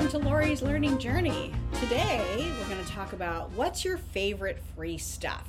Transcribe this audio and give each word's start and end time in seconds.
welcome 0.00 0.18
to 0.18 0.26
Lori's 0.26 0.62
Learning 0.62 0.96
Journey. 0.96 1.52
Today, 1.74 2.50
we're 2.58 2.74
going 2.74 2.82
to 2.82 2.90
talk 2.90 3.12
about 3.12 3.50
what's 3.50 3.84
your 3.84 3.98
favorite 3.98 4.58
free 4.74 4.96
stuff. 4.96 5.46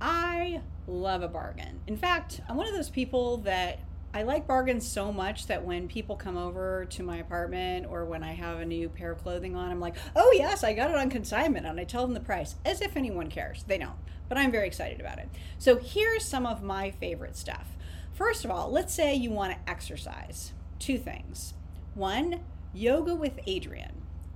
I 0.00 0.60
love 0.86 1.24
a 1.24 1.28
bargain. 1.28 1.80
In 1.88 1.96
fact, 1.96 2.42
I'm 2.48 2.56
one 2.56 2.68
of 2.68 2.74
those 2.76 2.90
people 2.90 3.38
that 3.38 3.80
I 4.14 4.22
like 4.22 4.46
bargains 4.46 4.86
so 4.86 5.12
much 5.12 5.48
that 5.48 5.64
when 5.64 5.88
people 5.88 6.14
come 6.14 6.36
over 6.36 6.84
to 6.90 7.02
my 7.02 7.16
apartment 7.16 7.86
or 7.90 8.04
when 8.04 8.22
I 8.22 8.34
have 8.34 8.60
a 8.60 8.64
new 8.64 8.88
pair 8.88 9.10
of 9.10 9.20
clothing 9.20 9.56
on, 9.56 9.68
I'm 9.68 9.80
like, 9.80 9.96
oh, 10.14 10.32
yes, 10.36 10.62
I 10.62 10.72
got 10.72 10.90
it 10.90 10.96
on 10.96 11.10
consignment. 11.10 11.66
And 11.66 11.80
I 11.80 11.82
tell 11.82 12.02
them 12.02 12.14
the 12.14 12.20
price 12.20 12.54
as 12.64 12.80
if 12.80 12.96
anyone 12.96 13.30
cares. 13.30 13.64
They 13.64 13.78
don't, 13.78 13.98
but 14.28 14.38
I'm 14.38 14.52
very 14.52 14.68
excited 14.68 15.00
about 15.00 15.18
it. 15.18 15.28
So 15.58 15.76
here's 15.76 16.24
some 16.24 16.46
of 16.46 16.62
my 16.62 16.92
favorite 16.92 17.36
stuff. 17.36 17.70
First 18.12 18.44
of 18.44 18.52
all, 18.52 18.70
let's 18.70 18.94
say 18.94 19.16
you 19.16 19.32
want 19.32 19.54
to 19.54 19.70
exercise. 19.70 20.52
Two 20.78 20.98
things. 20.98 21.54
One, 21.96 22.42
Yoga 22.72 23.14
with 23.16 23.36
Adriene 23.46 23.90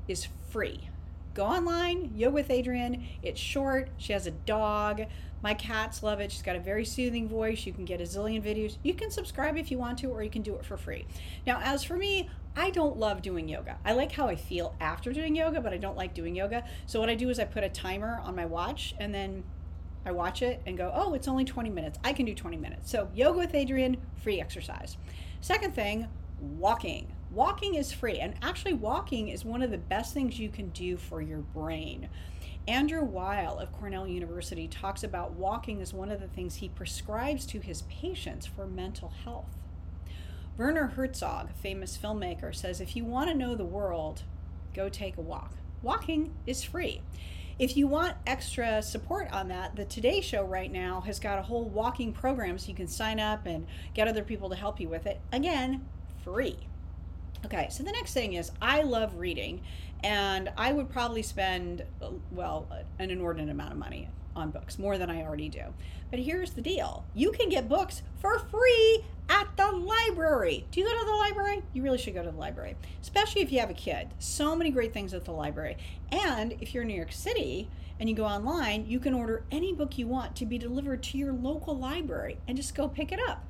is 0.08 0.26
free. 0.50 0.88
Go 1.34 1.44
online, 1.44 2.12
Yoga 2.14 2.34
with 2.34 2.48
Adriene. 2.48 3.04
It's 3.22 3.40
short. 3.40 3.90
She 3.96 4.12
has 4.12 4.26
a 4.26 4.32
dog. 4.32 5.02
My 5.42 5.54
cats 5.54 6.02
love 6.02 6.20
it. 6.20 6.32
She's 6.32 6.42
got 6.42 6.56
a 6.56 6.60
very 6.60 6.84
soothing 6.84 7.28
voice. 7.28 7.64
You 7.64 7.72
can 7.72 7.84
get 7.84 8.00
a 8.00 8.04
zillion 8.04 8.42
videos. 8.42 8.76
You 8.82 8.94
can 8.94 9.10
subscribe 9.10 9.56
if 9.56 9.70
you 9.70 9.78
want 9.78 9.98
to, 9.98 10.06
or 10.08 10.22
you 10.22 10.30
can 10.30 10.42
do 10.42 10.54
it 10.56 10.64
for 10.64 10.76
free. 10.76 11.06
Now, 11.46 11.60
as 11.62 11.84
for 11.84 11.96
me, 11.96 12.28
I 12.56 12.70
don't 12.70 12.96
love 12.96 13.22
doing 13.22 13.48
yoga. 13.48 13.78
I 13.84 13.92
like 13.92 14.12
how 14.12 14.26
I 14.26 14.36
feel 14.36 14.74
after 14.80 15.12
doing 15.12 15.36
yoga, 15.36 15.60
but 15.60 15.72
I 15.72 15.76
don't 15.76 15.96
like 15.96 16.14
doing 16.14 16.34
yoga. 16.34 16.64
So, 16.86 16.98
what 16.98 17.08
I 17.08 17.14
do 17.14 17.30
is 17.30 17.38
I 17.38 17.44
put 17.44 17.62
a 17.62 17.68
timer 17.68 18.20
on 18.24 18.34
my 18.34 18.46
watch 18.46 18.94
and 18.98 19.14
then 19.14 19.44
I 20.06 20.12
watch 20.12 20.42
it 20.42 20.60
and 20.66 20.76
go, 20.76 20.92
oh, 20.94 21.14
it's 21.14 21.28
only 21.28 21.44
20 21.44 21.70
minutes. 21.70 21.98
I 22.02 22.12
can 22.12 22.26
do 22.26 22.34
20 22.34 22.56
minutes. 22.56 22.90
So, 22.90 23.08
Yoga 23.14 23.38
with 23.38 23.52
Adriene, 23.52 23.96
free 24.22 24.40
exercise. 24.40 24.96
Second 25.40 25.74
thing, 25.74 26.08
walking 26.40 27.13
walking 27.34 27.74
is 27.74 27.92
free 27.92 28.18
and 28.18 28.34
actually 28.42 28.72
walking 28.72 29.28
is 29.28 29.44
one 29.44 29.62
of 29.62 29.70
the 29.70 29.78
best 29.78 30.14
things 30.14 30.38
you 30.38 30.48
can 30.48 30.68
do 30.70 30.96
for 30.96 31.20
your 31.20 31.38
brain 31.38 32.08
andrew 32.68 33.02
weil 33.02 33.58
of 33.58 33.72
cornell 33.72 34.06
university 34.06 34.68
talks 34.68 35.02
about 35.02 35.32
walking 35.32 35.80
as 35.82 35.92
one 35.92 36.10
of 36.10 36.20
the 36.20 36.28
things 36.28 36.56
he 36.56 36.68
prescribes 36.68 37.44
to 37.44 37.58
his 37.58 37.82
patients 37.82 38.46
for 38.46 38.66
mental 38.66 39.12
health 39.24 39.56
werner 40.56 40.86
herzog 40.88 41.50
a 41.50 41.54
famous 41.54 41.98
filmmaker 41.98 42.54
says 42.54 42.80
if 42.80 42.94
you 42.94 43.04
want 43.04 43.28
to 43.28 43.36
know 43.36 43.54
the 43.54 43.64
world 43.64 44.22
go 44.72 44.88
take 44.88 45.16
a 45.16 45.20
walk 45.20 45.52
walking 45.82 46.32
is 46.46 46.62
free 46.62 47.02
if 47.56 47.76
you 47.76 47.86
want 47.86 48.16
extra 48.26 48.82
support 48.82 49.32
on 49.32 49.46
that, 49.46 49.76
the 49.76 49.84
Today 49.84 50.20
Show 50.20 50.42
right 50.42 50.72
now 50.72 51.02
has 51.02 51.20
got 51.20 51.38
a 51.38 51.42
whole 51.42 51.66
walking 51.66 52.12
program 52.12 52.58
so 52.58 52.68
you 52.68 52.74
can 52.74 52.88
sign 52.88 53.20
up 53.20 53.46
and 53.46 53.64
get 53.94 54.08
other 54.08 54.24
people 54.24 54.50
to 54.50 54.56
help 54.56 54.80
you 54.80 54.88
with 54.88 55.06
it. 55.06 55.20
Again, 55.32 55.86
free. 56.24 56.56
Okay, 57.44 57.68
so 57.70 57.82
the 57.82 57.92
next 57.92 58.14
thing 58.14 58.34
is 58.34 58.50
I 58.62 58.82
love 58.82 59.16
reading, 59.16 59.60
and 60.02 60.50
I 60.56 60.72
would 60.72 60.88
probably 60.88 61.22
spend, 61.22 61.84
well, 62.30 62.66
an 62.98 63.10
inordinate 63.10 63.50
amount 63.50 63.72
of 63.72 63.78
money 63.78 64.08
on 64.34 64.50
books, 64.50 64.78
more 64.78 64.96
than 64.96 65.10
I 65.10 65.22
already 65.22 65.50
do. 65.50 65.62
But 66.10 66.20
here's 66.20 66.52
the 66.52 66.62
deal 66.62 67.04
you 67.14 67.32
can 67.32 67.50
get 67.50 67.68
books 67.68 68.02
for 68.20 68.38
free 68.38 69.04
at 69.28 69.46
the 69.56 69.70
library. 69.70 70.66
Do 70.70 70.80
you 70.80 70.86
go 70.86 70.98
to 70.98 71.04
the 71.04 71.12
library? 71.12 71.62
You 71.74 71.82
really 71.82 71.98
should 71.98 72.14
go 72.14 72.22
to 72.22 72.30
the 72.30 72.36
library, 72.36 72.76
especially 73.02 73.42
if 73.42 73.52
you 73.52 73.60
have 73.60 73.70
a 73.70 73.74
kid. 73.74 74.08
So 74.18 74.56
many 74.56 74.70
great 74.70 74.94
things 74.94 75.12
at 75.12 75.26
the 75.26 75.32
library. 75.32 75.76
And 76.10 76.52
if 76.60 76.72
you're 76.72 76.82
in 76.82 76.88
New 76.88 76.94
York 76.94 77.12
City 77.12 77.68
and 78.00 78.08
you 78.08 78.16
go 78.16 78.24
online, 78.24 78.86
you 78.86 78.98
can 78.98 79.12
order 79.12 79.44
any 79.50 79.72
book 79.72 79.98
you 79.98 80.06
want 80.06 80.34
to 80.36 80.46
be 80.46 80.56
delivered 80.56 81.02
to 81.04 81.18
your 81.18 81.32
local 81.32 81.76
library 81.76 82.38
and 82.48 82.56
just 82.56 82.74
go 82.74 82.88
pick 82.88 83.12
it 83.12 83.20
up. 83.28 83.46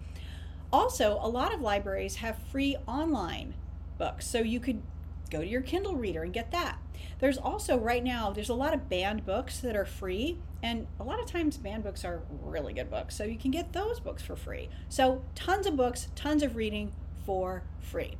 Also, 0.72 1.18
a 1.22 1.28
lot 1.28 1.54
of 1.54 1.60
libraries 1.60 2.16
have 2.16 2.36
free 2.50 2.76
online 2.88 3.54
books. 3.98 4.26
So 4.26 4.40
you 4.40 4.60
could 4.60 4.82
go 5.30 5.40
to 5.40 5.46
your 5.46 5.62
Kindle 5.62 5.96
reader 5.96 6.22
and 6.22 6.32
get 6.32 6.50
that. 6.52 6.78
There's 7.18 7.38
also 7.38 7.78
right 7.78 8.02
now 8.02 8.30
there's 8.30 8.48
a 8.48 8.54
lot 8.54 8.74
of 8.74 8.88
banned 8.88 9.24
books 9.24 9.60
that 9.60 9.76
are 9.76 9.84
free 9.84 10.38
and 10.62 10.86
a 10.98 11.04
lot 11.04 11.20
of 11.20 11.26
times 11.26 11.56
banned 11.56 11.82
books 11.82 12.04
are 12.04 12.22
really 12.42 12.72
good 12.72 12.90
books. 12.90 13.16
So 13.16 13.24
you 13.24 13.36
can 13.36 13.50
get 13.50 13.72
those 13.72 14.00
books 14.00 14.22
for 14.22 14.36
free. 14.36 14.68
So 14.88 15.22
tons 15.34 15.66
of 15.66 15.76
books, 15.76 16.08
tons 16.14 16.42
of 16.42 16.56
reading 16.56 16.92
for 17.24 17.62
free. 17.80 18.16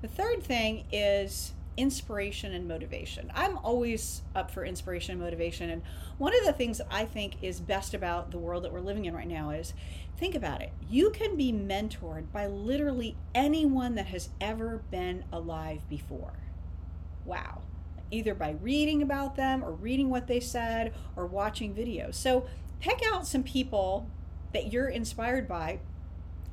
The 0.00 0.08
third 0.08 0.42
thing 0.42 0.84
is 0.92 1.52
inspiration 1.78 2.52
and 2.52 2.66
motivation. 2.66 3.30
I'm 3.34 3.56
always 3.58 4.22
up 4.34 4.50
for 4.50 4.64
inspiration 4.64 5.12
and 5.12 5.20
motivation. 5.20 5.70
And 5.70 5.82
one 6.18 6.36
of 6.36 6.44
the 6.44 6.52
things 6.52 6.80
I 6.90 7.04
think 7.04 7.36
is 7.40 7.60
best 7.60 7.94
about 7.94 8.32
the 8.32 8.38
world 8.38 8.64
that 8.64 8.72
we're 8.72 8.80
living 8.80 9.04
in 9.04 9.14
right 9.14 9.28
now 9.28 9.50
is 9.50 9.72
think 10.18 10.34
about 10.34 10.60
it. 10.60 10.72
You 10.90 11.10
can 11.10 11.36
be 11.36 11.52
mentored 11.52 12.32
by 12.32 12.48
literally 12.48 13.16
anyone 13.32 13.94
that 13.94 14.06
has 14.06 14.28
ever 14.40 14.82
been 14.90 15.24
alive 15.32 15.88
before. 15.88 16.32
Wow. 17.24 17.62
Either 18.10 18.34
by 18.34 18.56
reading 18.60 19.00
about 19.00 19.36
them 19.36 19.62
or 19.62 19.70
reading 19.70 20.10
what 20.10 20.26
they 20.26 20.40
said 20.40 20.92
or 21.14 21.26
watching 21.26 21.74
videos. 21.74 22.14
So 22.16 22.46
pick 22.80 23.00
out 23.12 23.24
some 23.26 23.44
people 23.44 24.10
that 24.52 24.72
you're 24.72 24.88
inspired 24.88 25.46
by 25.46 25.78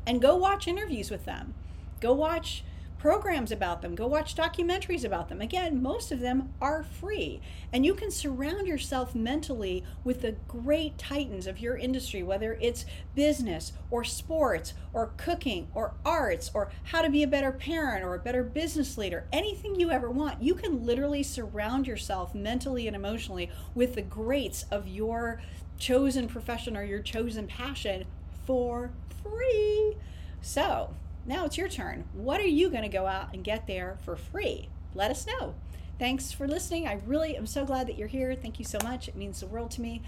and 0.06 0.22
go 0.22 0.36
watch 0.36 0.68
interviews 0.68 1.10
with 1.10 1.26
them. 1.26 1.56
Go 2.00 2.14
watch 2.14 2.64
programs 3.06 3.52
about 3.52 3.84
them, 3.84 3.94
go 3.94 4.08
watch 4.08 4.34
documentaries 4.34 5.06
about 5.06 5.30
them. 5.30 5.40
Again, 5.40 5.80
most 5.80 6.12
of 6.12 6.22
them 6.22 6.52
are 6.60 6.82
free. 6.82 7.40
And 7.72 7.86
you 7.86 7.94
can 7.94 8.10
surround 8.10 8.66
yourself 8.66 9.14
mentally 9.14 9.84
with 10.04 10.24
the 10.24 10.32
great 10.48 10.98
titans 10.98 11.46
of 11.46 11.60
your 11.60 11.78
industry, 11.78 12.24
whether 12.24 12.58
it's 12.60 12.84
business 13.14 13.74
or 13.92 14.04
sports 14.04 14.74
or 14.92 15.14
cooking 15.18 15.68
or 15.76 15.94
arts 16.04 16.50
or 16.56 16.72
how 16.86 17.04
to 17.04 17.12
be 17.12 17.22
a 17.22 17.28
better 17.28 17.52
parent 17.52 18.04
or 18.04 18.16
a 18.16 18.20
better 18.20 18.42
business 18.42 18.98
leader, 18.98 19.28
anything 19.32 19.80
you 19.80 19.92
ever 19.92 20.10
want. 20.10 20.42
You 20.42 20.56
can 20.56 20.84
literally 20.84 21.22
surround 21.22 21.86
yourself 21.86 22.34
mentally 22.34 22.88
and 22.88 22.96
emotionally 22.96 23.52
with 23.76 23.94
the 23.94 24.02
greats 24.02 24.66
of 24.72 24.88
your 24.88 25.40
chosen 25.78 26.28
profession 26.28 26.76
or 26.76 26.84
your 26.84 27.04
chosen 27.04 27.46
passion 27.46 28.06
for 28.48 28.90
free. 29.22 29.96
So, 30.42 30.96
now 31.26 31.46
it's 31.46 31.58
your 31.58 31.68
turn. 31.68 32.06
What 32.14 32.40
are 32.40 32.48
you 32.48 32.70
going 32.70 32.84
to 32.84 32.90
go 32.90 33.08
out 33.08 33.34
and 33.34 33.44
get 33.44 33.68
there 33.68 33.98
for 34.04 34.16
free? 34.16 34.70
Let 34.94 35.12
us 35.12 35.26
know. 35.26 35.56
Thanks 35.98 36.32
for 36.32 36.48
listening. 36.48 36.88
I 36.88 37.00
really 37.06 37.36
am 37.38 37.48
so 37.48 37.66
glad 37.66 37.88
that 37.88 37.98
you're 37.98 38.08
here. 38.08 38.36
Thank 38.36 38.60
you 38.60 38.66
so 38.66 38.78
much. 38.84 39.08
It 39.08 39.16
means 39.16 39.40
the 39.40 39.48
world 39.48 39.72
to 39.72 39.82
me. 39.82 40.02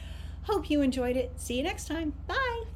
Hope 0.44 0.70
you 0.70 0.82
enjoyed 0.82 1.18
it. 1.18 1.34
See 1.38 1.58
you 1.58 1.64
next 1.64 1.88
time. 1.88 2.14
Bye. 2.28 2.67